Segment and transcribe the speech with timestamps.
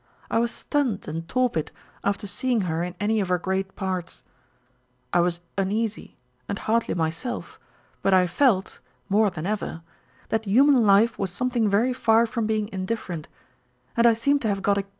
[0.31, 1.71] I was stunned and torpid
[2.03, 4.23] after seeing her in any of her great parts.
[5.13, 6.17] I was uneasy,
[6.49, 7.59] and hardly myself,
[8.01, 8.79] but I felt
[9.09, 9.83] (more than ever)
[10.29, 13.27] that human life was something very far from being indifferent,
[13.95, 14.77] and I seemed to have got a key to 1 An Essay on Macbeth and
[14.77, 14.89] Eichard III.